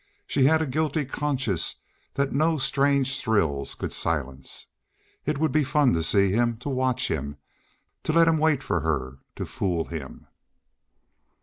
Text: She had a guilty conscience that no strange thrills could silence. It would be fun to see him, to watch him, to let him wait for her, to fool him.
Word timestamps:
She 0.25 0.45
had 0.45 0.63
a 0.63 0.65
guilty 0.65 1.05
conscience 1.05 1.75
that 2.15 2.33
no 2.33 2.57
strange 2.57 3.19
thrills 3.21 3.75
could 3.75 3.93
silence. 3.93 4.65
It 5.27 5.37
would 5.37 5.51
be 5.51 5.63
fun 5.63 5.93
to 5.93 6.01
see 6.01 6.31
him, 6.31 6.57
to 6.57 6.69
watch 6.69 7.07
him, 7.11 7.37
to 8.01 8.11
let 8.11 8.27
him 8.27 8.39
wait 8.39 8.63
for 8.63 8.79
her, 8.79 9.19
to 9.35 9.45
fool 9.45 9.85
him. 9.85 10.25